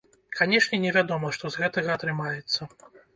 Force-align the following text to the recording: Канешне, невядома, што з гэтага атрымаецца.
Канешне, 0.37 0.79
невядома, 0.85 1.29
што 1.35 1.51
з 1.57 1.65
гэтага 1.65 1.93
атрымаецца. 1.99 2.69